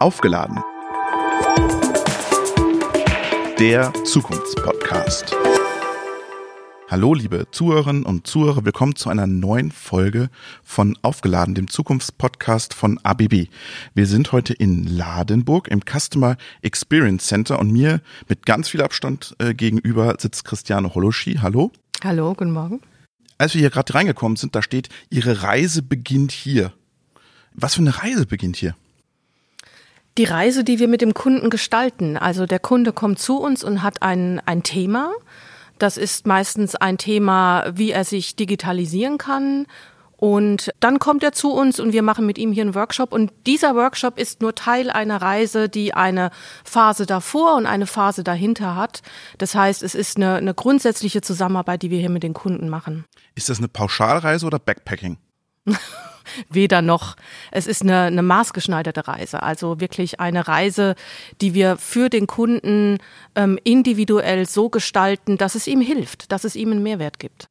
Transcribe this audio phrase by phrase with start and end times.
[0.00, 0.58] Aufgeladen.
[3.58, 5.34] Der Zukunftspodcast.
[6.88, 10.30] Hallo, liebe Zuhörerinnen und Zuhörer, willkommen zu einer neuen Folge
[10.62, 13.48] von Aufgeladen, dem Zukunftspodcast von ABB.
[13.94, 19.36] Wir sind heute in Ladenburg im Customer Experience Center und mir mit ganz viel Abstand
[19.38, 21.40] äh, gegenüber sitzt Christiane Holoschi.
[21.42, 21.72] Hallo.
[22.02, 22.80] Hallo, guten Morgen.
[23.36, 26.72] Als wir hier gerade reingekommen sind, da steht, Ihre Reise beginnt hier.
[27.52, 28.74] Was für eine Reise beginnt hier?
[30.18, 32.16] Die Reise, die wir mit dem Kunden gestalten.
[32.16, 35.12] Also der Kunde kommt zu uns und hat ein, ein Thema
[35.78, 39.66] das ist meistens ein Thema, wie er sich digitalisieren kann.
[40.16, 43.12] Und dann kommt er zu uns und wir machen mit ihm hier einen Workshop.
[43.12, 46.30] Und dieser Workshop ist nur Teil einer Reise, die eine
[46.64, 49.02] Phase davor und eine Phase dahinter hat.
[49.38, 53.04] Das heißt, es ist eine, eine grundsätzliche Zusammenarbeit, die wir hier mit den Kunden machen.
[53.36, 55.18] Ist das eine Pauschalreise oder Backpacking?
[56.50, 57.16] weder noch.
[57.50, 60.94] Es ist eine, eine maßgeschneiderte Reise, also wirklich eine Reise,
[61.40, 62.98] die wir für den Kunden
[63.34, 67.48] ähm, individuell so gestalten, dass es ihm hilft, dass es ihm einen Mehrwert gibt.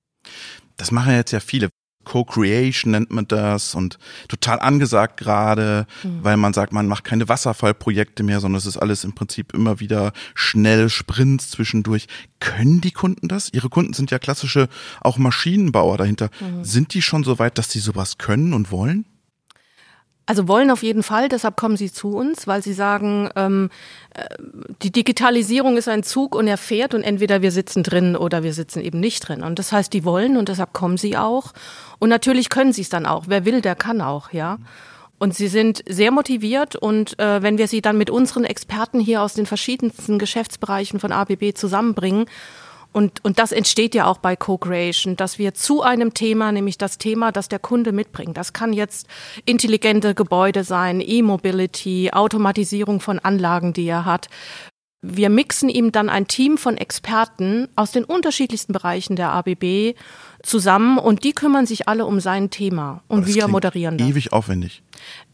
[0.78, 1.70] Das machen jetzt ja viele.
[2.08, 6.24] Co-Creation nennt man das und total angesagt gerade, mhm.
[6.24, 9.82] weil man sagt, man macht keine Wasserfallprojekte mehr, sondern es ist alles im Prinzip immer
[9.82, 12.08] wieder schnell Sprints zwischendurch.
[12.40, 13.52] Können die Kunden das?
[13.52, 14.70] Ihre Kunden sind ja klassische
[15.02, 16.30] auch Maschinenbauer dahinter.
[16.40, 16.64] Mhm.
[16.64, 19.06] Sind die schon so weit, dass sie sowas können und wollen?
[20.28, 23.70] Also wollen auf jeden Fall, deshalb kommen sie zu uns, weil sie sagen, ähm,
[24.14, 24.26] äh,
[24.82, 28.54] die Digitalisierung ist ein Zug und er fährt und entweder wir sitzen drin oder wir
[28.54, 29.42] sitzen eben nicht drin.
[29.42, 31.54] Und das heißt, die wollen und deshalb kommen sie auch.
[31.98, 33.24] Und natürlich können sie es dann auch.
[33.28, 34.58] Wer will, der kann auch, ja.
[35.18, 39.22] Und sie sind sehr motiviert und äh, wenn wir sie dann mit unseren Experten hier
[39.22, 42.26] aus den verschiedensten Geschäftsbereichen von ABB zusammenbringen
[42.98, 46.98] und, und das entsteht ja auch bei Co-Creation, dass wir zu einem Thema, nämlich das
[46.98, 48.36] Thema, das der Kunde mitbringt.
[48.36, 49.06] Das kann jetzt
[49.46, 54.30] intelligente Gebäude sein, E-Mobility, Automatisierung von Anlagen, die er hat.
[55.04, 59.94] Wir mixen ihm dann ein Team von Experten aus den unterschiedlichsten Bereichen der ABB
[60.44, 64.08] zusammen und die kümmern sich alle um sein Thema und wir moderieren das.
[64.08, 64.82] Ewig aufwendig.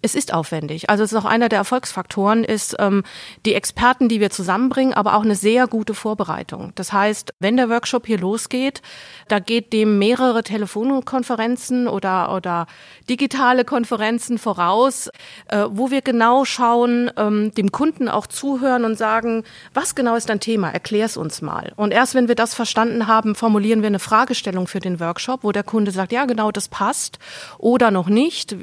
[0.01, 0.89] Es ist aufwendig.
[0.89, 3.03] Also es ist auch einer der Erfolgsfaktoren, ist ähm,
[3.45, 6.73] die Experten, die wir zusammenbringen, aber auch eine sehr gute Vorbereitung.
[6.75, 8.81] Das heißt, wenn der Workshop hier losgeht,
[9.29, 12.67] da geht dem mehrere Telefonkonferenzen oder, oder
[13.09, 15.09] digitale Konferenzen voraus,
[15.47, 19.43] äh, wo wir genau schauen, ähm, dem Kunden auch zuhören und sagen,
[19.73, 20.69] was genau ist dein Thema?
[20.69, 21.71] Erklär es uns mal.
[21.77, 25.51] Und erst wenn wir das verstanden haben, formulieren wir eine Fragestellung für den Workshop, wo
[25.51, 27.19] der Kunde sagt, ja genau, das passt
[27.57, 28.55] oder noch nicht.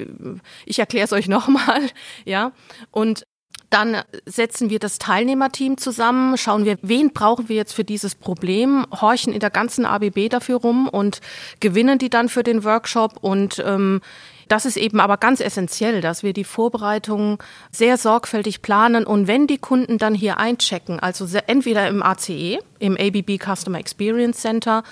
[0.67, 1.83] Ich erkläre es euch nochmal,
[2.25, 2.53] ja.
[2.91, 3.27] Und
[3.71, 8.85] dann setzen wir das Teilnehmerteam zusammen, schauen wir, wen brauchen wir jetzt für dieses Problem,
[9.01, 11.21] horchen in der ganzen ABB dafür rum und
[11.61, 13.19] gewinnen die dann für den Workshop.
[13.21, 14.01] Und ähm,
[14.49, 19.07] das ist eben aber ganz essentiell, dass wir die Vorbereitung sehr sorgfältig planen.
[19.07, 24.41] Und wenn die Kunden dann hier einchecken, also entweder im ACE, im ABB Customer Experience
[24.41, 24.83] Center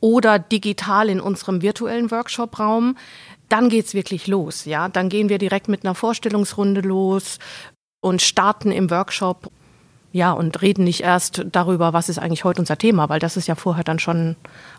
[0.00, 2.96] oder digital in unserem virtuellen Workshop-Raum,
[3.48, 4.88] dann geht's wirklich los, ja.
[4.88, 7.38] Dann gehen wir direkt mit einer Vorstellungsrunde los
[8.00, 9.50] und starten im Workshop.
[10.12, 13.46] Ja, und reden nicht erst darüber, was ist eigentlich heute unser Thema, weil das ist
[13.46, 14.34] ja vorher dann schon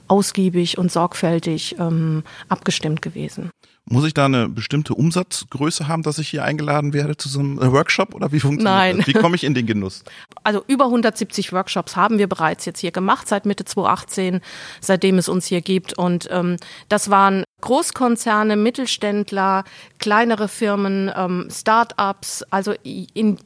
[0.09, 3.49] ausgiebig und sorgfältig ähm, abgestimmt gewesen.
[3.85, 7.57] Muss ich da eine bestimmte Umsatzgröße haben, dass ich hier eingeladen werde zu so einem
[7.59, 8.97] äh, Workshop oder wie funktioniert Nein.
[8.97, 9.07] das?
[9.07, 10.03] Wie komme ich in den Genuss?
[10.43, 14.41] Also über 170 Workshops haben wir bereits jetzt hier gemacht seit Mitte 2018,
[14.79, 15.95] seitdem es uns hier gibt.
[15.95, 16.57] Und ähm,
[16.89, 19.63] das waren Großkonzerne, Mittelständler,
[19.99, 23.37] kleinere Firmen, ähm, Start-ups, also in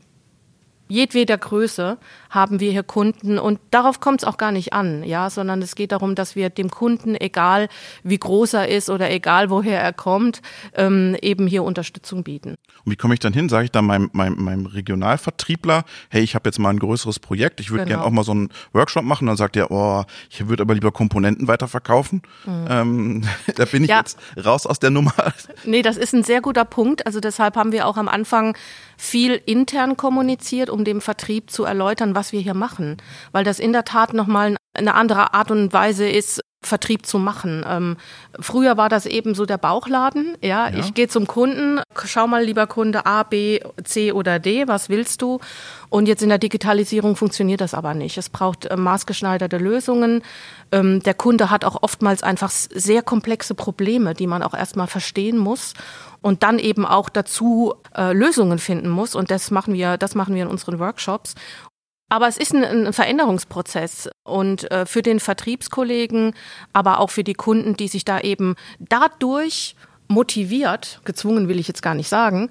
[0.87, 1.97] jedweder Größe
[2.29, 5.75] haben wir hier Kunden und darauf kommt es auch gar nicht an, ja, sondern es
[5.75, 7.69] geht darum, dass wir dem Kunden, egal
[8.03, 10.41] wie groß er ist oder egal woher er kommt,
[10.73, 12.55] ähm, eben hier Unterstützung bieten.
[12.83, 13.49] Und wie komme ich dann hin?
[13.49, 17.59] Sage ich dann meinem, meinem, meinem Regionalvertriebler, hey, ich habe jetzt mal ein größeres Projekt,
[17.59, 17.97] ich würde genau.
[17.97, 19.27] gerne auch mal so einen Workshop machen.
[19.27, 22.21] Dann sagt er, oh, ich würde aber lieber Komponenten weiterverkaufen.
[22.45, 22.67] Mhm.
[22.69, 23.23] Ähm,
[23.55, 23.99] da bin ich ja.
[23.99, 25.13] jetzt raus aus der Nummer.
[25.63, 27.05] Nee, das ist ein sehr guter Punkt.
[27.05, 28.55] Also deshalb haben wir auch am Anfang
[28.97, 32.97] viel intern kommuniziert, um dem Vertrieb zu erläutern, was wir hier machen.
[33.31, 37.63] Weil das in der Tat nochmal eine andere Art und Weise ist, Vertrieb zu machen.
[37.67, 37.97] Ähm,
[38.39, 40.35] früher war das eben so der Bauchladen.
[40.41, 40.79] Ja, ja.
[40.79, 45.21] ich gehe zum Kunden, schau mal, lieber Kunde A, B, C oder D, was willst
[45.21, 45.39] du?
[45.89, 48.17] Und jetzt in der Digitalisierung funktioniert das aber nicht.
[48.17, 50.23] Es braucht äh, maßgeschneiderte Lösungen.
[50.71, 55.37] Ähm, der Kunde hat auch oftmals einfach sehr komplexe Probleme, die man auch erstmal verstehen
[55.37, 55.73] muss
[56.21, 59.15] und dann eben auch dazu äh, Lösungen finden muss.
[59.15, 61.35] Und das machen wir, das machen wir in unseren Workshops.
[62.09, 66.33] Aber es ist ein, ein Veränderungsprozess und äh, für den Vertriebskollegen,
[66.71, 69.75] aber auch für die Kunden, die sich da eben dadurch
[70.07, 72.49] motiviert, gezwungen will ich jetzt gar nicht sagen,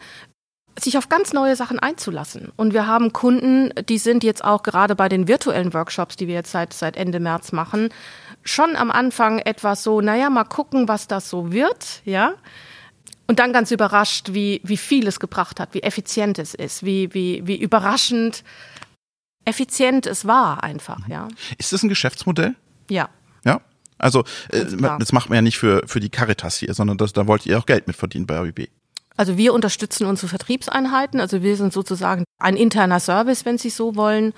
[0.79, 2.53] sich auf ganz neue Sachen einzulassen.
[2.57, 6.35] Und wir haben Kunden, die sind jetzt auch gerade bei den virtuellen Workshops, die wir
[6.35, 7.91] jetzt seit, seit Ende März machen,
[8.43, 12.35] schon am Anfang etwas so, naja, mal gucken, was das so wird, ja.
[13.27, 17.15] Und dann ganz überrascht, wie, wie viel es gebracht hat, wie effizient es ist, wie,
[17.15, 18.45] wie, wie überraschend
[19.45, 21.29] effizient es war einfach, ja.
[21.59, 22.55] Ist das ein Geschäftsmodell?
[22.89, 23.09] Ja.
[23.45, 23.61] Ja.
[23.99, 24.65] Also äh,
[24.99, 27.59] das macht man ja nicht für, für die Caritas hier, sondern das, da wollt ihr
[27.59, 28.69] auch Geld mit verdienen bei ABB.
[29.17, 33.95] Also wir unterstützen unsere Vertriebseinheiten, also wir sind sozusagen ein interner Service, wenn Sie so
[33.95, 34.33] wollen.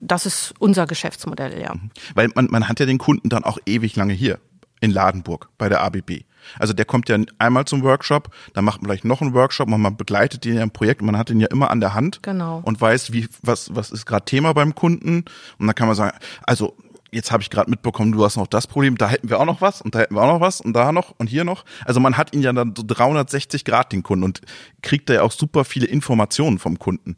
[0.00, 1.74] Das ist unser Geschäftsmodell, ja.
[1.74, 1.90] Mhm.
[2.14, 4.38] Weil man, man hat ja den Kunden dann auch ewig lange hier
[4.80, 6.24] in Ladenburg bei der ABB.
[6.58, 9.80] Also der kommt ja einmal zum Workshop, dann macht man vielleicht noch einen Workshop und
[9.80, 12.22] man begleitet ihn ja im Projekt und man hat ihn ja immer an der Hand
[12.22, 12.62] genau.
[12.64, 15.24] und weiß, wie was was ist gerade Thema beim Kunden
[15.58, 16.76] und dann kann man sagen, also
[17.12, 19.60] jetzt habe ich gerade mitbekommen, du hast noch das Problem, da hätten wir auch noch
[19.60, 21.64] was und da hätten wir auch noch was und da noch und hier noch.
[21.84, 24.40] Also man hat ihn ja dann so 360 Grad den Kunden und
[24.82, 27.16] kriegt da ja auch super viele Informationen vom Kunden.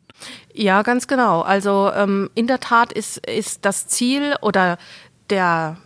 [0.55, 1.43] Ja, ganz genau.
[1.43, 4.79] Also ähm, in der Tat ist, ist das Ziel oder
[5.31, 5.77] der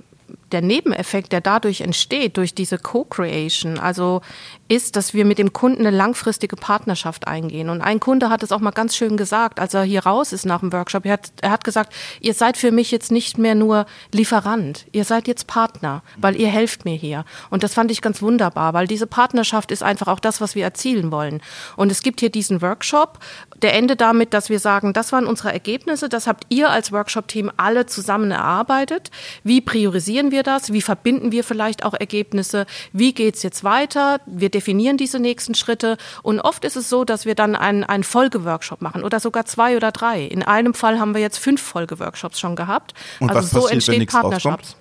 [0.52, 4.20] der Nebeneffekt, der dadurch entsteht, durch diese Co-Creation, also
[4.68, 7.70] ist, dass wir mit dem Kunden eine langfristige Partnerschaft eingehen.
[7.70, 10.44] Und ein Kunde hat es auch mal ganz schön gesagt, als er hier raus ist
[10.44, 11.04] nach dem Workshop.
[11.04, 15.04] Er hat, er hat gesagt, ihr seid für mich jetzt nicht mehr nur Lieferant, ihr
[15.04, 17.24] seid jetzt Partner, weil ihr helft mir hier.
[17.50, 20.64] Und das fand ich ganz wunderbar, weil diese Partnerschaft ist einfach auch das, was wir
[20.64, 21.40] erzielen wollen.
[21.76, 23.18] Und es gibt hier diesen Workshop,
[23.62, 27.50] der endet damit, dass wir sagen, das waren unsere Ergebnisse, das habt ihr als Workshop-Team
[27.56, 29.10] alle zusammen erarbeitet.
[29.44, 30.72] Wie priorisieren wir das?
[30.72, 32.66] Wie verbinden wir vielleicht auch Ergebnisse?
[32.92, 34.20] Wie geht's jetzt weiter?
[34.26, 35.96] Wir definieren diese nächsten Schritte.
[36.22, 39.76] Und oft ist es so, dass wir dann einen, einen Folgeworkshop machen oder sogar zwei
[39.76, 40.24] oder drei.
[40.24, 42.94] In einem Fall haben wir jetzt fünf Folgeworkshops schon gehabt.
[43.20, 44.76] Und also was so passiert, entstehen Partnerships.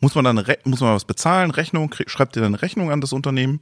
[0.00, 1.52] Muss man dann muss man was bezahlen?
[1.52, 1.94] Rechnung?
[2.06, 3.60] Schreibt ihr dann eine Rechnung an das Unternehmen?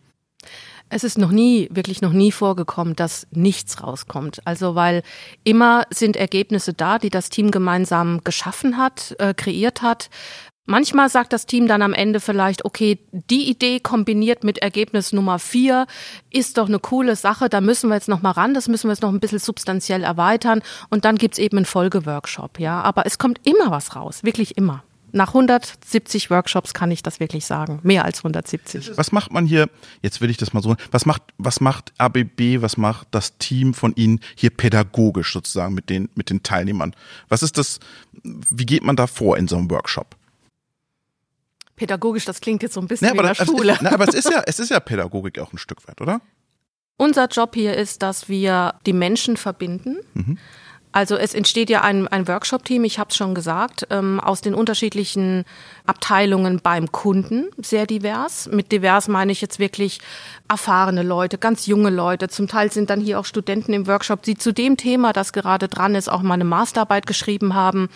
[0.92, 4.44] Es ist noch nie, wirklich noch nie vorgekommen, dass nichts rauskommt.
[4.44, 5.02] Also weil
[5.44, 10.10] immer sind Ergebnisse da, die das Team gemeinsam geschaffen hat, äh, kreiert hat.
[10.66, 15.38] Manchmal sagt das Team dann am Ende vielleicht, okay, die Idee kombiniert mit Ergebnis Nummer
[15.38, 15.86] vier
[16.30, 18.92] ist doch eine coole Sache, da müssen wir jetzt noch mal ran, das müssen wir
[18.92, 22.80] jetzt noch ein bisschen substanziell erweitern und dann gibt's eben einen Folgeworkshop, ja.
[22.82, 24.84] Aber es kommt immer was raus, wirklich immer.
[25.12, 27.80] Nach 170 Workshops kann ich das wirklich sagen.
[27.82, 28.96] Mehr als 170.
[28.96, 29.68] Was macht man hier,
[30.02, 33.74] jetzt will ich das mal so, was macht, was macht ABB, was macht das Team
[33.74, 36.94] von Ihnen hier pädagogisch sozusagen mit den, mit den Teilnehmern?
[37.28, 37.80] Was ist das,
[38.22, 40.14] wie geht man da vor in so einem Workshop?
[41.80, 43.72] Pädagogisch, das klingt jetzt so ein bisschen ja, wie in der Schule.
[43.72, 46.20] Ist, na, aber es ist ja, es ist ja Pädagogik auch ein Stück weit, oder?
[46.98, 49.96] Unser Job hier ist, dass wir die Menschen verbinden.
[50.12, 50.36] Mhm.
[50.92, 54.54] Also es entsteht ja ein, ein Workshop-Team, ich habe es schon gesagt, ähm, aus den
[54.54, 55.44] unterschiedlichen
[55.86, 58.50] Abteilungen beim Kunden, sehr divers.
[58.52, 60.00] Mit divers meine ich jetzt wirklich
[60.48, 62.28] erfahrene Leute, ganz junge Leute.
[62.28, 65.68] Zum Teil sind dann hier auch Studenten im Workshop, die zu dem Thema, das gerade
[65.68, 67.88] dran ist, auch mal eine Masterarbeit geschrieben haben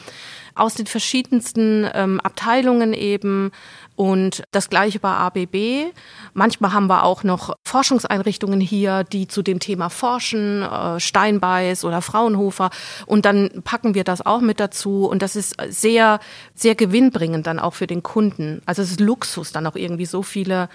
[0.55, 3.51] aus den verschiedensten ähm, Abteilungen eben
[3.97, 5.93] und das gleiche bei ABB.
[6.33, 12.03] Manchmal haben wir auch noch Forschungseinrichtungen hier, die zu dem Thema forschen, äh, Steinbeiß oder
[12.03, 12.71] Fraunhofer.
[13.07, 15.07] Und dann packen wir das auch mit dazu.
[15.07, 16.21] Und das ist sehr,
[16.55, 18.63] sehr gewinnbringend dann auch für den Kunden.
[18.67, 20.69] Also es ist Luxus, dann auch irgendwie so viele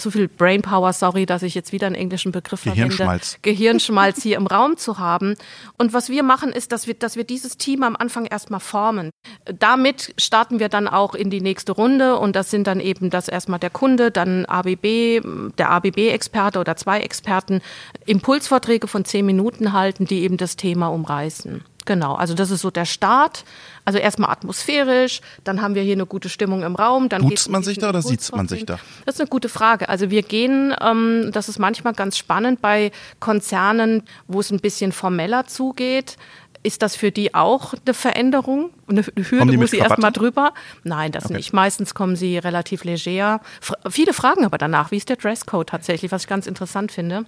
[0.00, 3.32] so viel Brainpower, sorry, dass ich jetzt wieder einen englischen Begriff Gehirnschmalz.
[3.32, 5.36] verwende, Gehirnschmalz hier im Raum zu haben.
[5.76, 9.10] Und was wir machen, ist, dass wir, dass wir dieses Team am Anfang erstmal formen.
[9.44, 13.28] Damit starten wir dann auch in die nächste Runde und das sind dann eben das
[13.28, 15.20] erstmal der Kunde, dann ABB,
[15.58, 17.60] der ABB-Experte oder zwei Experten
[18.06, 21.64] Impulsvorträge von zehn Minuten halten, die eben das Thema umreißen.
[21.84, 23.44] Genau, also das ist so der Start.
[23.84, 27.08] Also erstmal atmosphärisch, dann haben wir hier eine gute Stimmung im Raum.
[27.08, 28.78] Dann Duzt man sich da oder sieht man sich da?
[29.04, 29.88] Das ist eine gute Frage.
[29.88, 34.92] Also wir gehen, ähm, das ist manchmal ganz spannend bei Konzernen, wo es ein bisschen
[34.92, 36.16] formeller zugeht.
[36.64, 38.70] Ist das für die auch eine Veränderung?
[38.86, 40.54] Eine Hürde, wo sie erstmal drüber?
[40.84, 41.34] Nein, das okay.
[41.34, 41.52] nicht.
[41.52, 43.40] Meistens kommen sie relativ leger.
[43.60, 47.26] F viele fragen aber danach, wie ist der Dresscode tatsächlich, was ich ganz interessant finde.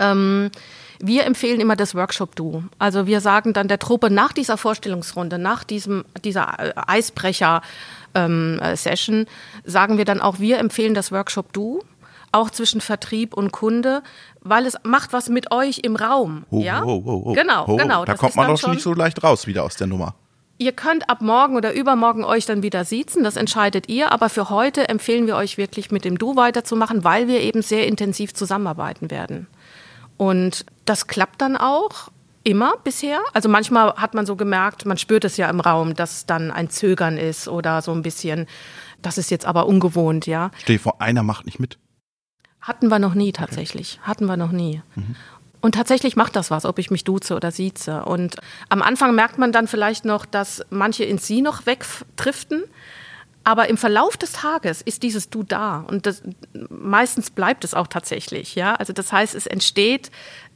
[0.00, 0.50] Ähm,
[0.98, 2.64] wir empfehlen immer das Workshop-Du.
[2.78, 9.26] Also wir sagen dann der Truppe nach dieser Vorstellungsrunde, nach diesem, dieser äh, Eisbrecher-Session, ähm,
[9.64, 11.84] sagen wir dann auch, wir empfehlen das Workshop-Du
[12.32, 14.02] auch zwischen Vertrieb und Kunde,
[14.40, 16.44] weil es macht was mit euch im Raum.
[16.50, 17.32] Oh, ja, oh, oh, oh.
[17.32, 18.04] genau, oh, genau.
[18.04, 20.14] Da kommt man doch nicht so leicht raus wieder aus der Nummer.
[20.58, 24.50] Ihr könnt ab morgen oder übermorgen euch dann wieder siezen, das entscheidet ihr, aber für
[24.50, 29.10] heute empfehlen wir euch wirklich mit dem Du weiterzumachen, weil wir eben sehr intensiv zusammenarbeiten
[29.10, 29.46] werden.
[30.18, 32.10] Und das klappt dann auch
[32.44, 33.20] immer bisher.
[33.32, 36.68] Also manchmal hat man so gemerkt, man spürt es ja im Raum, dass dann ein
[36.68, 38.46] Zögern ist oder so ein bisschen,
[39.00, 40.50] das ist jetzt aber ungewohnt, ja.
[40.58, 41.78] Stell dir vor, einer macht nicht mit.
[42.70, 43.98] Hatten wir noch nie tatsächlich.
[44.00, 44.08] Okay.
[44.08, 44.80] Hatten wir noch nie.
[44.94, 45.16] Mhm.
[45.60, 48.04] Und tatsächlich macht das was, ob ich mich duze oder sieze.
[48.04, 48.36] Und
[48.68, 52.62] am Anfang merkt man dann vielleicht noch, dass manche ins Sie noch wegdriften.
[53.42, 56.22] Aber im Verlauf des Tages ist dieses Du da und das,
[56.68, 58.54] meistens bleibt es auch tatsächlich.
[58.54, 60.12] Ja, also das heißt, es entsteht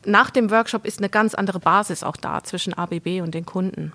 [0.06, 3.92] nach dem Workshop ist eine ganz andere Basis auch da zwischen ABB und den Kunden.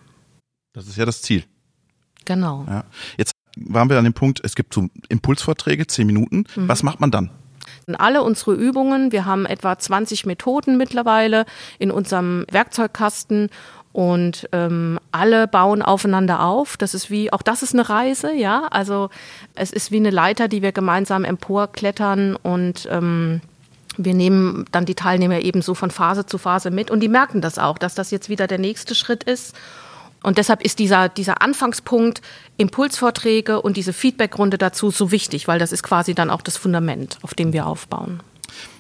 [0.74, 1.46] Das ist ja das Ziel.
[2.26, 2.66] Genau.
[2.68, 2.84] Ja.
[3.16, 6.46] Jetzt waren wir an dem Punkt, es gibt so Impulsvorträge, zehn Minuten.
[6.56, 6.68] Mhm.
[6.68, 7.32] Was macht man dann?
[7.96, 11.46] Alle unsere Übungen, wir haben etwa 20 Methoden mittlerweile
[11.78, 13.50] in unserem Werkzeugkasten
[13.92, 16.78] und ähm, alle bauen aufeinander auf.
[16.78, 18.68] Das ist wie, auch das ist eine Reise, ja.
[18.70, 19.10] Also
[19.56, 23.42] es ist wie eine Leiter, die wir gemeinsam emporklettern und ähm,
[23.98, 27.42] wir nehmen dann die Teilnehmer eben so von Phase zu Phase mit und die merken
[27.42, 29.56] das auch, dass das jetzt wieder der nächste Schritt ist.
[30.24, 32.22] Und deshalb ist dieser, dieser Anfangspunkt
[32.58, 37.18] Impulsvorträge und diese Feedbackrunde dazu so wichtig, weil das ist quasi dann auch das Fundament,
[37.22, 38.22] auf dem wir aufbauen.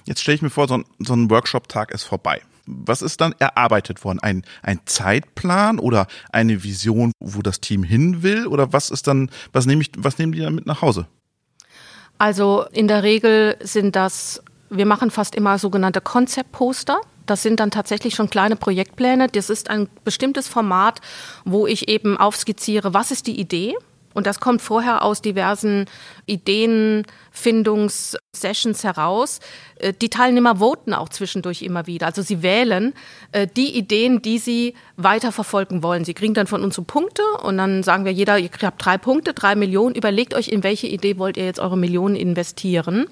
[0.05, 2.41] Jetzt stelle ich mir vor, so ein, so ein Workshop-Tag ist vorbei.
[2.65, 4.19] Was ist dann erarbeitet worden?
[4.19, 8.47] Ein, ein Zeitplan oder eine Vision, wo das Team hin will?
[8.47, 11.07] Oder was ist dann, was nehme ich, was nehmen die dann mit nach Hause?
[12.19, 16.99] Also in der Regel sind das, wir machen fast immer sogenannte Konzeptposter.
[17.25, 19.27] Das sind dann tatsächlich schon kleine Projektpläne.
[19.27, 20.99] Das ist ein bestimmtes Format,
[21.45, 23.75] wo ich eben aufskizziere, was ist die Idee?
[24.13, 25.83] Und das kommt vorher aus diversen
[26.25, 29.39] Ideenfindungssessions heraus.
[29.75, 32.07] Äh, die Teilnehmer voten auch zwischendurch immer wieder.
[32.07, 32.95] Also sie wählen
[33.31, 36.05] äh, die Ideen, die sie weiterverfolgen wollen.
[36.05, 38.97] Sie kriegen dann von uns so Punkte und dann sagen wir jeder, ihr habt drei
[38.97, 39.93] Punkte, drei Millionen.
[39.93, 43.05] Überlegt euch, in welche Idee wollt ihr jetzt eure Millionen investieren.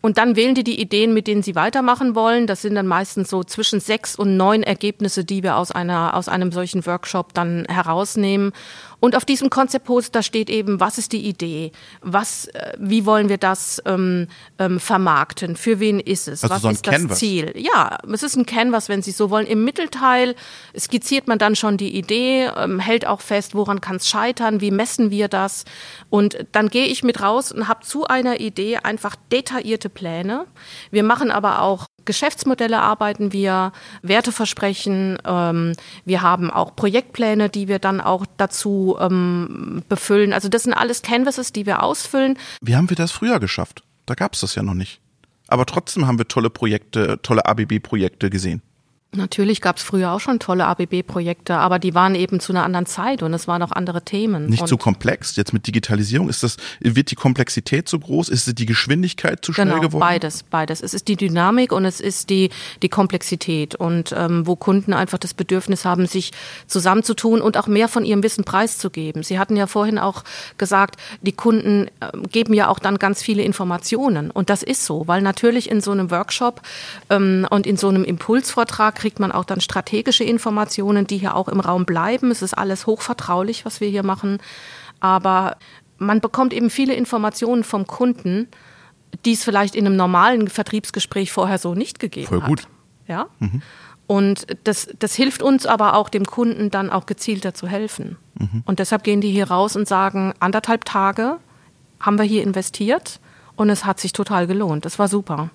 [0.00, 2.46] Und dann wählen die die Ideen, mit denen sie weitermachen wollen.
[2.46, 6.28] Das sind dann meistens so zwischen sechs und neun Ergebnisse, die wir aus einer, aus
[6.28, 8.52] einem solchen Workshop dann herausnehmen.
[9.00, 11.72] Und auf diesem Konzeptposter steht eben, was ist die Idee?
[12.02, 14.28] Was, äh, wie wollen wir das ähm,
[14.58, 15.56] ähm, vermarkten?
[15.56, 16.44] Für wen ist es?
[16.44, 17.08] Also was so ist Canvas.
[17.08, 17.52] das Ziel?
[17.56, 19.46] Ja, es ist ein Canvas, wenn Sie so wollen.
[19.46, 20.34] Im Mittelteil
[20.78, 24.70] skizziert man dann schon die Idee, ähm, hält auch fest, woran kann es scheitern, wie
[24.70, 25.64] messen wir das?
[26.10, 30.46] Und dann gehe ich mit raus und habe zu einer Idee einfach detaillierte Pläne.
[30.90, 35.18] Wir machen aber auch Geschäftsmodelle arbeiten wir, Werteversprechen.
[35.24, 40.32] Ähm, wir haben auch Projektpläne, die wir dann auch dazu ähm, befüllen.
[40.32, 42.38] Also das sind alles Canvases, die wir ausfüllen.
[42.60, 43.82] Wie haben wir das früher geschafft?
[44.06, 45.00] Da gab es das ja noch nicht.
[45.48, 48.62] Aber trotzdem haben wir tolle Projekte, tolle ABB-Projekte gesehen.
[49.12, 52.86] Natürlich gab es früher auch schon tolle ABB-Projekte, aber die waren eben zu einer anderen
[52.86, 54.46] Zeit und es waren auch andere Themen.
[54.46, 55.34] Nicht und so komplex.
[55.34, 58.28] Jetzt mit Digitalisierung ist das, wird die Komplexität zu groß?
[58.28, 60.00] Ist die Geschwindigkeit zu schnell genau, geworden?
[60.00, 60.80] beides, beides.
[60.80, 62.50] Es ist die Dynamik und es ist die,
[62.82, 66.30] die Komplexität und ähm, wo Kunden einfach das Bedürfnis haben, sich
[66.68, 69.24] zusammenzutun und auch mehr von ihrem Wissen preiszugeben.
[69.24, 70.22] Sie hatten ja vorhin auch
[70.56, 75.08] gesagt, die Kunden ähm, geben ja auch dann ganz viele Informationen und das ist so,
[75.08, 76.62] weil natürlich in so einem Workshop
[77.08, 81.48] ähm, und in so einem Impulsvortrag kriegt man auch dann strategische Informationen, die hier auch
[81.48, 82.30] im Raum bleiben.
[82.30, 84.38] Es ist alles hochvertraulich, was wir hier machen.
[85.00, 85.56] Aber
[85.96, 88.48] man bekommt eben viele Informationen vom Kunden,
[89.24, 92.62] die es vielleicht in einem normalen Vertriebsgespräch vorher so nicht gegeben Voll gut.
[92.62, 92.68] hat.
[93.08, 93.26] Ja.
[94.06, 98.18] Und das, das hilft uns aber auch dem Kunden dann auch gezielter zu helfen.
[98.66, 101.38] Und deshalb gehen die hier raus und sagen, anderthalb Tage
[102.00, 103.18] haben wir hier investiert
[103.60, 104.86] und es hat sich total gelohnt.
[104.86, 105.50] Das war super.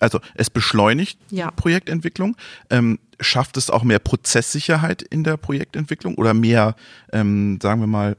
[0.00, 1.50] Also es beschleunigt Ja.
[1.50, 2.34] Projektentwicklung.
[2.70, 6.74] Ähm, schafft es auch mehr Prozesssicherheit in der Projektentwicklung oder mehr,
[7.12, 8.16] ähm, sagen wir mal,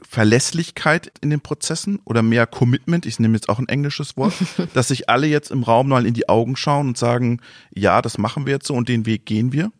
[0.00, 4.32] Verlässlichkeit in den Prozessen oder mehr Commitment, ich nehme jetzt auch ein englisches Wort,
[4.72, 7.42] dass sich alle jetzt im Raum mal in die Augen schauen und sagen,
[7.74, 9.70] ja, das machen wir jetzt so und den Weg gehen wir.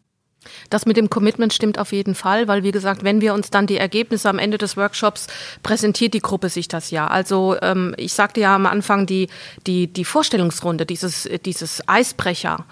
[0.70, 3.66] Das mit dem Commitment stimmt auf jeden Fall, weil wie gesagt, wenn wir uns dann
[3.66, 5.26] die Ergebnisse am Ende des Workshops
[5.62, 7.06] präsentiert die Gruppe sich das ja.
[7.06, 9.28] Also ähm, ich sagte ja am Anfang die
[9.66, 12.64] die die Vorstellungsrunde, dieses dieses Eisbrecher.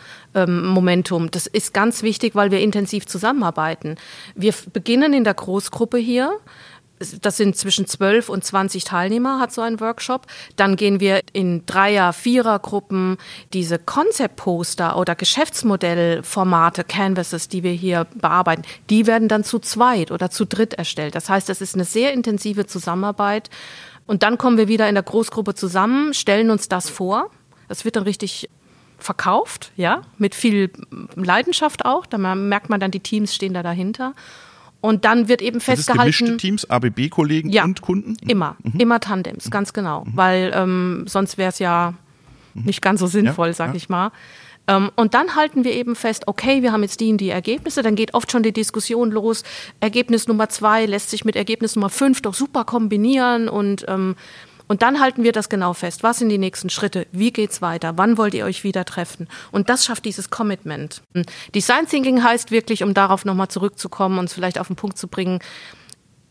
[0.44, 1.30] Momentum.
[1.30, 3.96] Das ist ganz wichtig, weil wir intensiv zusammenarbeiten.
[4.34, 6.30] Wir beginnen in der Großgruppe hier.
[6.98, 10.26] Das sind zwischen 12 und 20 Teilnehmer, hat so ein Workshop.
[10.56, 13.18] Dann gehen wir in Dreier-, Vierer-Gruppen
[13.52, 20.30] diese Konzeptposter oder Geschäftsmodellformate, Canvases, die wir hier bearbeiten, die werden dann zu zweit oder
[20.30, 21.14] zu dritt erstellt.
[21.14, 23.50] Das heißt, das ist eine sehr intensive Zusammenarbeit.
[24.06, 27.30] Und dann kommen wir wieder in der Großgruppe zusammen, stellen uns das vor.
[27.68, 28.48] Das wird dann richtig
[28.98, 30.70] verkauft, ja, mit viel
[31.14, 32.06] Leidenschaft auch.
[32.06, 34.14] Da merkt man dann, die Teams stehen da dahinter.
[34.86, 36.12] Und dann wird eben Das ist festgehalten.
[36.18, 37.64] gemischte Teams, ABB-Kollegen Ja.
[37.64, 38.16] und Kunden.
[38.26, 40.04] Immer, immer Tandems, ganz genau.
[40.14, 41.94] Weil ähm, sonst wäre es ja
[42.54, 43.74] nicht ganz so sinnvoll, Ja, sag ja.
[43.74, 44.10] ich mal.
[44.68, 47.82] Ähm, und dann halten wir eben fest, okay, wir haben jetzt die und die Ergebnisse,
[47.82, 49.44] dann geht oft schon die Diskussion los.
[49.80, 54.16] Ergebnis Nummer zwei lässt sich mit Ergebnis Nummer fünf doch super kombinieren und ähm,
[54.68, 56.02] Und dann halten wir das genau fest.
[56.02, 57.06] Was sind die nächsten Schritte?
[57.12, 57.96] Wie geht's weiter?
[57.96, 59.28] Wann wollt ihr euch wieder treffen?
[59.52, 61.02] Und das schafft dieses Commitment.
[61.54, 65.08] Design Thinking heißt wirklich, um darauf nochmal zurückzukommen und es vielleicht auf den Punkt zu
[65.08, 65.40] bringen,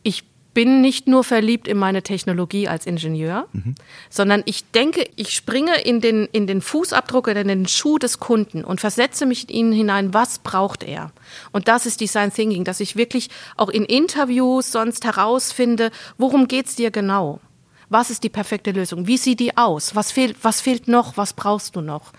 [0.03, 0.23] ich
[0.55, 3.75] bin nicht nur verliebt in meine Technologie als Ingenieur, mhm.
[4.09, 8.19] sondern ich denke, ich springe in den, in den Fußabdruck oder in den Schuh des
[8.19, 11.11] Kunden und versetze mich in ihn hinein, was braucht er?
[11.51, 16.75] Und das ist Design Thinking, dass ich wirklich auch in Interviews sonst herausfinde, worum geht's
[16.75, 17.41] dir genau?
[17.89, 19.07] Was ist die perfekte Lösung?
[19.07, 19.95] Wie sieht die aus?
[19.95, 21.17] Was fehlt, was fehlt noch?
[21.17, 22.11] Was brauchst du noch?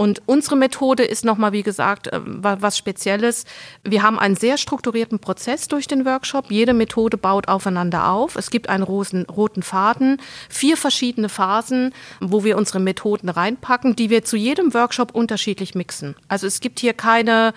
[0.00, 3.44] Und unsere Methode ist nochmal, wie gesagt, äh, was Spezielles.
[3.84, 6.50] Wir haben einen sehr strukturierten Prozess durch den Workshop.
[6.50, 8.34] Jede Methode baut aufeinander auf.
[8.36, 10.16] Es gibt einen roten Faden,
[10.48, 16.16] vier verschiedene Phasen, wo wir unsere Methoden reinpacken, die wir zu jedem Workshop unterschiedlich mixen.
[16.28, 17.52] Also es gibt hier keine,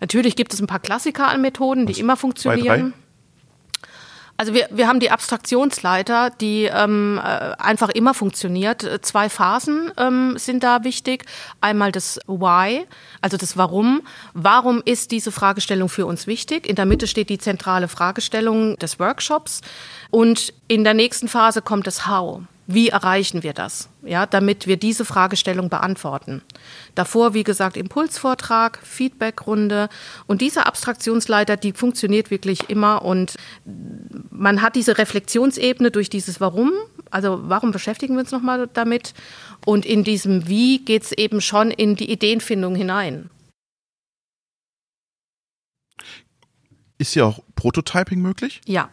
[0.00, 2.94] natürlich gibt es ein paar Klassiker an Methoden, die immer funktionieren.
[4.40, 9.04] Also wir, wir haben die Abstraktionsleiter, die ähm, äh, einfach immer funktioniert.
[9.04, 11.26] Zwei Phasen ähm, sind da wichtig.
[11.60, 12.86] Einmal das Why,
[13.20, 14.00] also das Warum.
[14.32, 16.66] Warum ist diese Fragestellung für uns wichtig?
[16.66, 19.60] In der Mitte steht die zentrale Fragestellung des Workshops.
[20.08, 22.40] Und in der nächsten Phase kommt das How.
[22.72, 23.88] Wie erreichen wir das?
[24.02, 26.42] Ja, damit wir diese Fragestellung beantworten.
[26.94, 29.88] Davor, wie gesagt, Impulsvortrag, Feedbackrunde
[30.26, 33.34] und diese Abstraktionsleiter, die funktioniert wirklich immer und
[34.30, 36.72] man hat diese Reflexionsebene durch dieses Warum,
[37.10, 39.14] also warum beschäftigen wir uns nochmal damit
[39.66, 43.30] und in diesem Wie geht es eben schon in die Ideenfindung hinein.
[47.00, 48.60] Ist ja auch Prototyping möglich?
[48.66, 48.90] Ja,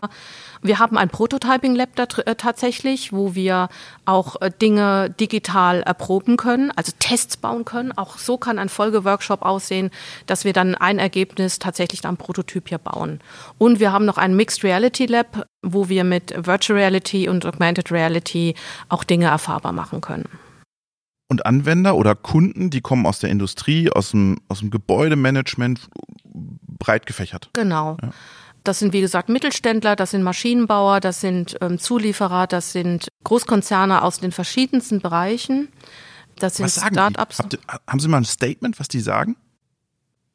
[0.61, 3.67] wir haben ein Prototyping-Lab äh, tatsächlich, wo wir
[4.05, 7.91] auch äh, Dinge digital erproben können, also Tests bauen können.
[7.91, 9.91] Auch so kann ein Folgeworkshop aussehen,
[10.25, 13.19] dass wir dann ein Ergebnis tatsächlich am Prototyp hier bauen.
[13.57, 17.91] Und wir haben noch ein Mixed Reality Lab, wo wir mit Virtual Reality und Augmented
[17.91, 18.55] Reality
[18.87, 20.29] auch Dinge erfahrbar machen können
[21.29, 25.89] und Anwender oder Kunden, die kommen aus der Industrie, aus dem, aus dem Gebäudemanagement,
[26.87, 27.49] breit gefächert.
[27.53, 27.97] Genau.
[28.01, 28.11] Ja.
[28.63, 34.01] Das sind, wie gesagt, Mittelständler, das sind Maschinenbauer, das sind ähm, Zulieferer, das sind Großkonzerne
[34.01, 35.69] aus den verschiedensten Bereichen.
[36.37, 37.39] Das sind Start-ups.
[37.87, 39.35] Haben Sie mal ein Statement, was die sagen?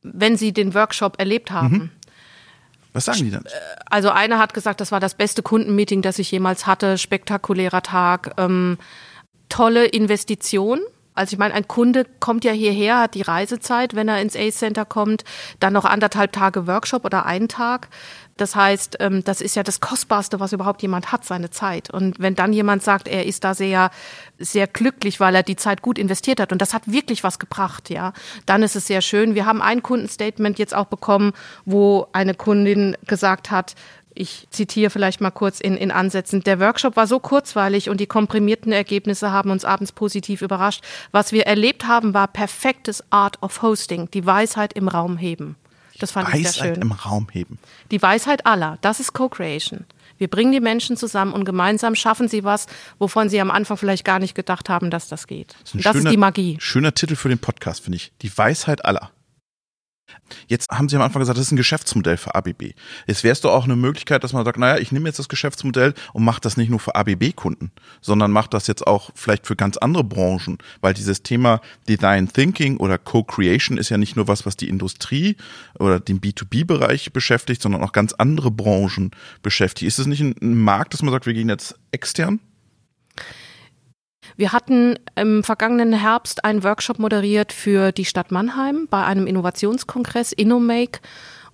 [0.03, 1.77] Wenn Sie den Workshop erlebt haben.
[1.77, 1.91] Mhm.
[2.93, 3.45] Was sagen die dann?
[3.47, 3.51] Äh,
[3.87, 8.35] also einer hat gesagt, das war das beste Kundenmeeting, das ich jemals hatte, spektakulärer Tag,
[8.37, 8.79] ähm,
[9.49, 10.81] tolle Investition
[11.15, 14.57] also ich meine, ein Kunde kommt ja hierher, hat die Reisezeit, wenn er ins Ace
[14.57, 15.25] Center kommt,
[15.61, 17.89] dann noch anderthalb Tage Workshop oder einen Tag.
[18.39, 21.91] Das heißt, ähm, das ist ja das Kostbarste, was überhaupt jemand hat, seine Zeit.
[21.91, 23.91] Und wenn dann jemand sagt, er ist da sehr,
[24.39, 27.91] sehr glücklich, weil er die Zeit gut investiert hat und das hat wirklich was gebracht,
[27.91, 28.13] ja,
[28.47, 29.35] dann ist es sehr schön.
[29.35, 31.33] Wir haben ein Kundenstatement jetzt auch bekommen,
[31.67, 33.75] wo eine Kundin gesagt hat,
[34.15, 36.43] ich zitiere vielleicht mal kurz in, in Ansätzen.
[36.43, 40.85] Der Workshop war so kurzweilig und die komprimierten Ergebnisse haben uns abends positiv überrascht.
[41.13, 45.57] Was wir erlebt haben, war perfektes Art of Hosting, die Weisheit im Raum heben.
[45.99, 46.71] Das fand Weisheit ich sehr schön.
[46.71, 47.59] Weisheit im Raum heben.
[47.91, 49.85] Die Weisheit aller, das ist Co-Creation.
[50.19, 52.67] Wir bringen die Menschen zusammen und gemeinsam schaffen sie was,
[52.99, 55.57] wovon sie am Anfang vielleicht gar nicht gedacht haben, dass das geht.
[55.63, 56.57] Das ist, das schöner, ist die Magie.
[56.61, 58.13] Schöner Titel für den Podcast, finde ich.
[58.23, 59.11] Die Weisheit aller.
[60.47, 62.73] Jetzt haben Sie am Anfang gesagt, das ist ein Geschäftsmodell für ABB.
[63.07, 65.95] Jetzt es doch auch eine Möglichkeit, dass man sagt, naja, ich nehme jetzt das Geschäftsmodell
[66.13, 67.71] und mache das nicht nur für ABB-Kunden,
[68.01, 72.77] sondern mache das jetzt auch vielleicht für ganz andere Branchen, weil dieses Thema Design Thinking
[72.77, 75.37] oder Co-Creation ist ja nicht nur was, was die Industrie
[75.79, 79.11] oder den B2B-Bereich beschäftigt, sondern auch ganz andere Branchen
[79.43, 79.89] beschäftigt.
[79.89, 82.41] Ist es nicht ein Markt, dass man sagt, wir gehen jetzt extern?
[84.37, 90.33] Wir hatten im vergangenen Herbst einen Workshop moderiert für die Stadt Mannheim bei einem Innovationskongress
[90.33, 91.01] InnoMake.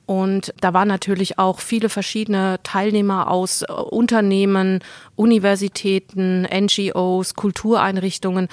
[0.06, 4.80] Und da waren natürlich auch viele verschiedene Teilnehmer aus äh, Unternehmen,
[5.16, 8.48] Universitäten, NGOs, Kultureinrichtungen.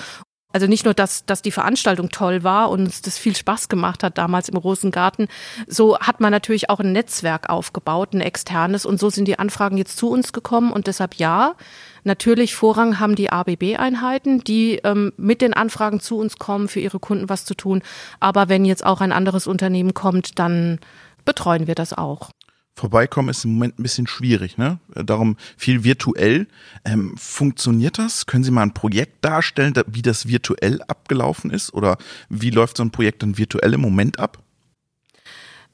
[0.51, 4.03] Also nicht nur, dass, dass die Veranstaltung toll war und uns das viel Spaß gemacht
[4.03, 5.27] hat damals im Rosengarten,
[5.67, 8.85] so hat man natürlich auch ein Netzwerk aufgebaut, ein externes.
[8.85, 10.71] Und so sind die Anfragen jetzt zu uns gekommen.
[10.73, 11.55] Und deshalb ja,
[12.05, 16.99] Natürlich Vorrang haben die ABB-Einheiten, die ähm, mit den Anfragen zu uns kommen, für ihre
[16.99, 17.81] Kunden was zu tun.
[18.19, 20.79] Aber wenn jetzt auch ein anderes Unternehmen kommt, dann
[21.25, 22.29] betreuen wir das auch.
[22.75, 24.79] Vorbeikommen ist im Moment ein bisschen schwierig, ne?
[24.93, 26.47] Darum viel virtuell.
[26.83, 28.27] Ähm, funktioniert das?
[28.27, 31.73] Können Sie mal ein Projekt darstellen, wie das virtuell abgelaufen ist?
[31.73, 31.97] Oder
[32.29, 34.44] wie läuft so ein Projekt dann virtuell im Moment ab?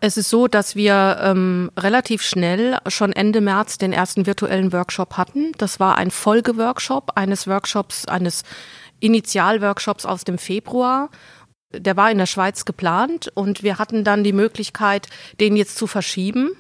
[0.03, 5.15] Es ist so, dass wir ähm, relativ schnell schon Ende März den ersten virtuellen Workshop
[5.15, 5.51] hatten.
[5.59, 8.41] Das war ein Folgeworkshop eines Workshops, eines
[8.99, 11.11] Initialworkshops aus dem Februar.
[11.71, 15.07] Der war in der Schweiz geplant und wir hatten dann die Möglichkeit,
[15.39, 16.51] den jetzt zu verschieben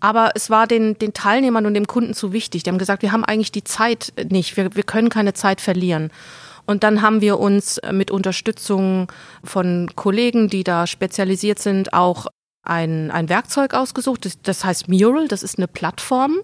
[0.00, 2.64] Aber es war den, den Teilnehmern und dem Kunden zu wichtig.
[2.64, 4.56] Die haben gesagt, wir haben eigentlich die Zeit nicht.
[4.56, 6.10] Wir, wir können keine Zeit verlieren.
[6.66, 9.10] Und dann haben wir uns mit Unterstützung
[9.44, 12.26] von Kollegen, die da spezialisiert sind, auch
[12.62, 14.24] ein, ein Werkzeug ausgesucht.
[14.24, 15.28] Das, das heißt Mural.
[15.28, 16.38] Das ist eine Plattform,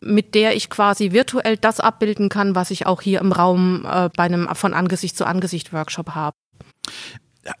[0.00, 4.10] mit der ich quasi virtuell das abbilden kann, was ich auch hier im Raum äh,
[4.16, 6.36] bei einem von Angesicht zu Angesicht Workshop habe.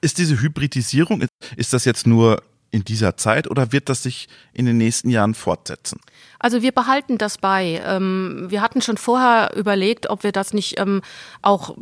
[0.00, 1.24] Ist diese Hybridisierung,
[1.56, 2.42] ist das jetzt nur
[2.74, 6.00] in dieser Zeit oder wird das sich in den nächsten Jahren fortsetzen?
[6.40, 7.80] Also wir behalten das bei.
[7.86, 11.00] Ähm, wir hatten schon vorher überlegt, ob wir das nicht ähm,
[11.40, 11.74] auch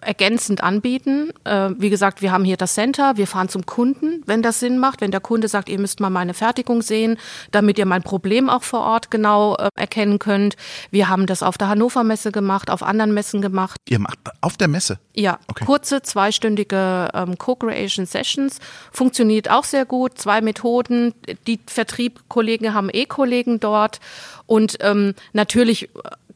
[0.00, 1.32] ergänzend anbieten.
[1.44, 4.78] Äh, wie gesagt, wir haben hier das Center, wir fahren zum Kunden, wenn das Sinn
[4.78, 5.02] macht.
[5.02, 7.18] Wenn der Kunde sagt, ihr müsst mal meine Fertigung sehen,
[7.50, 10.56] damit ihr mein Problem auch vor Ort genau äh, erkennen könnt.
[10.90, 13.78] Wir haben das auf der Hannover Messe gemacht, auf anderen Messen gemacht.
[13.88, 14.98] Ihr macht auf der Messe?
[15.14, 15.66] Ja, okay.
[15.66, 18.60] kurze zweistündige ähm, Co-Creation Sessions.
[18.92, 20.16] Funktioniert auch sehr gut.
[20.16, 21.14] Zwei Methoden.
[21.46, 24.00] Die Vertriebkollegen haben eh Kollegen dort.
[24.46, 25.88] Und ähm, natürlich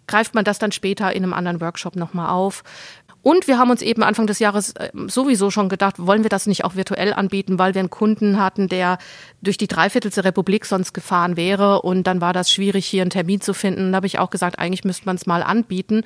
[0.06, 2.64] greift man das dann später in einem anderen Workshop nochmal auf.
[3.22, 6.46] Und wir haben uns eben Anfang des Jahres äh, sowieso schon gedacht, wollen wir das
[6.46, 8.98] nicht auch virtuell anbieten, weil wir einen Kunden hatten, der
[9.42, 11.82] durch die Dreiviertelste Republik sonst gefahren wäre.
[11.82, 13.92] Und dann war das schwierig, hier einen Termin zu finden.
[13.92, 16.02] Da habe ich auch gesagt, eigentlich müsste man es mal anbieten.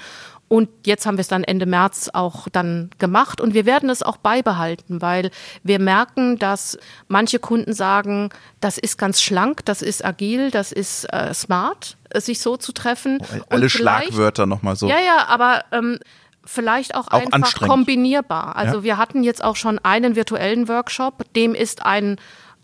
[0.49, 3.41] Und jetzt haben wir es dann Ende März auch dann gemacht.
[3.41, 5.31] Und wir werden es auch beibehalten, weil
[5.63, 6.79] wir merken, dass
[7.09, 8.31] manche Kunden sagen,
[8.61, 13.19] das ist ganz schlank, das ist agil, das ist äh, smart, sich so zu treffen.
[13.21, 14.89] Oh, alle Schlagwörter nochmal so.
[14.89, 15.99] Ja, ja, aber ähm,
[16.45, 18.57] vielleicht auch, auch einfach kombinierbar.
[18.57, 18.83] Also ja.
[18.83, 22.17] wir hatten jetzt auch schon einen virtuellen Workshop, dem ist ein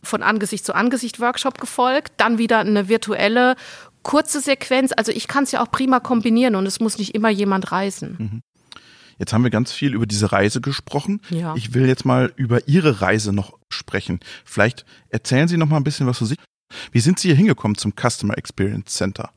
[0.02, 3.54] von Angesicht zu Angesicht Workshop gefolgt, dann wieder eine virtuelle
[4.02, 4.92] kurze Sequenz.
[4.96, 8.16] Also ich kann es ja auch prima kombinieren und es muss nicht immer jemand reisen.
[8.18, 8.42] Mhm.
[9.18, 11.20] Jetzt haben wir ganz viel über diese Reise gesprochen.
[11.28, 11.54] Ja.
[11.54, 14.20] Ich will jetzt mal über Ihre Reise noch sprechen.
[14.46, 16.38] Vielleicht erzählen Sie noch mal ein bisschen was zu sich.
[16.90, 19.30] Wie sind Sie hier hingekommen zum Customer Experience Center?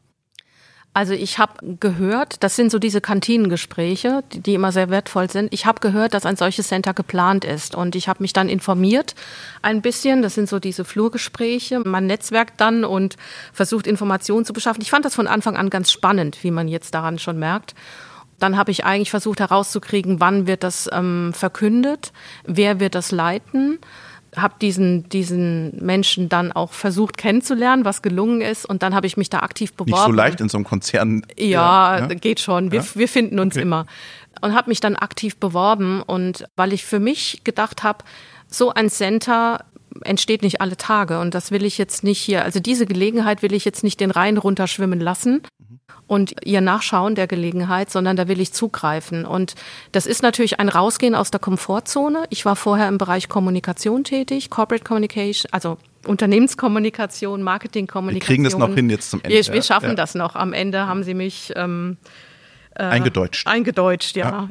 [0.95, 5.51] Also ich habe gehört, das sind so diese Kantinengespräche, die, die immer sehr wertvoll sind.
[5.51, 9.15] Ich habe gehört, dass ein solches Center geplant ist und ich habe mich dann informiert
[9.63, 10.21] ein bisschen.
[10.21, 11.79] Das sind so diese Flurgespräche.
[11.79, 13.17] Man netzwerkt dann und
[13.53, 14.84] versucht Informationen zu beschaffen.
[14.84, 17.73] Ich fand das von Anfang an ganz spannend, wie man jetzt daran schon merkt.
[18.38, 22.12] Dann habe ich eigentlich versucht herauszukriegen, wann wird das ähm, verkündet,
[22.45, 23.79] wer wird das leiten
[24.36, 28.65] habe diesen, diesen Menschen dann auch versucht kennenzulernen, was gelungen ist.
[28.65, 29.91] Und dann habe ich mich da aktiv beworben.
[29.91, 31.26] Nicht so leicht in so einem Konzern.
[31.38, 32.08] Ja, ja.
[32.08, 32.72] geht schon.
[32.72, 32.86] Wir, ja?
[32.96, 33.63] wir finden uns okay.
[33.63, 33.86] immer.
[34.41, 36.02] Und habe mich dann aktiv beworben.
[36.02, 38.04] Und weil ich für mich gedacht habe,
[38.48, 39.65] so ein Center
[40.02, 41.19] entsteht nicht alle Tage.
[41.19, 44.12] Und das will ich jetzt nicht hier, also diese Gelegenheit will ich jetzt nicht den
[44.12, 45.41] Rhein runterschwimmen lassen
[46.08, 49.25] und ihr Nachschauen der Gelegenheit, sondern da will ich zugreifen.
[49.25, 49.56] Und
[49.91, 52.25] das ist natürlich ein Rausgehen aus der Komfortzone.
[52.29, 58.29] Ich war vorher im Bereich Kommunikation tätig, Corporate Communication, also Unternehmenskommunikation, Marketingkommunikation.
[58.29, 59.36] Wir kriegen das noch hin jetzt zum Ende.
[59.36, 59.95] Wir, wir schaffen ja.
[59.95, 60.36] das noch.
[60.36, 61.97] Am Ende haben sie mich ähm,
[62.75, 63.47] äh, eingedeutscht.
[63.47, 64.29] Eingedeutscht, ja.
[64.29, 64.47] ja.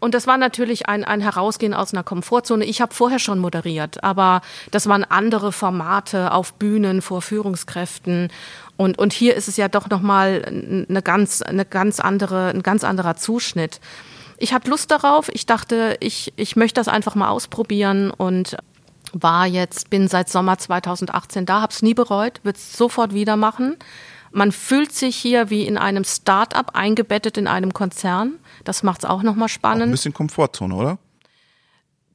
[0.00, 2.64] Und das war natürlich ein, ein Herausgehen aus einer Komfortzone.
[2.64, 8.30] Ich habe vorher schon moderiert, aber das waren andere Formate auf Bühnen vor Führungskräften.
[8.76, 12.84] Und, und hier ist es ja doch nochmal eine ganz, eine ganz andere, ein ganz
[12.84, 13.80] anderer Zuschnitt.
[14.38, 15.28] Ich hatte Lust darauf.
[15.32, 18.56] Ich dachte, ich, ich möchte das einfach mal ausprobieren und
[19.12, 23.36] war jetzt, bin seit Sommer 2018 da, habe es nie bereut, würde es sofort wieder
[23.36, 23.76] machen.
[24.36, 28.34] Man fühlt sich hier wie in einem Start-up eingebettet in einem Konzern.
[28.64, 29.84] Das macht es auch nochmal spannend.
[29.84, 30.98] Auch ein bisschen Komfortzone, oder?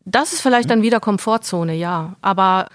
[0.06, 2.16] Das ist vielleicht dann wieder Komfortzone, ja.
[2.22, 2.68] Aber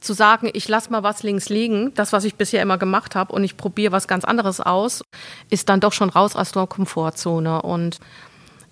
[0.00, 3.34] zu sagen, ich lasse mal was links liegen, das, was ich bisher immer gemacht habe,
[3.34, 5.04] und ich probiere was ganz anderes aus,
[5.50, 7.60] ist dann doch schon raus aus der Komfortzone.
[7.60, 7.98] Und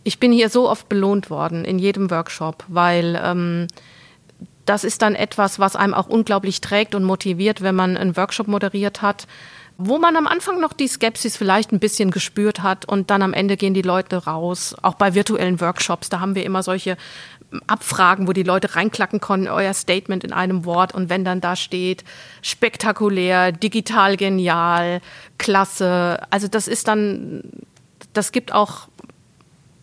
[0.05, 3.67] ich bin hier so oft belohnt worden in jedem Workshop, weil ähm,
[4.65, 8.49] das ist dann etwas, was einem auch unglaublich trägt und motiviert, wenn man einen Workshop
[8.49, 9.27] moderiert hat
[9.77, 13.33] wo man am Anfang noch die Skepsis vielleicht ein bisschen gespürt hat und dann am
[13.33, 14.75] Ende gehen die Leute raus.
[14.83, 16.97] Auch bei virtuellen Workshops, da haben wir immer solche
[17.67, 21.57] Abfragen, wo die Leute reinklacken konnten, euer Statement in einem Wort und wenn dann da
[21.57, 22.05] steht,
[22.43, 25.01] spektakulär, digital genial,
[25.39, 26.21] klasse.
[26.31, 27.43] Also das ist dann,
[28.13, 28.89] das gibt auch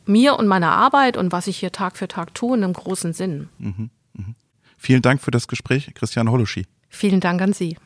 [0.05, 3.49] mir und meiner Arbeit und was ich hier Tag für Tag tue, einen großen Sinn.
[3.57, 4.25] Mhm, mh.
[4.77, 6.65] Vielen Dank für das Gespräch, Christiane Holoschi.
[6.89, 7.77] Vielen Dank an Sie.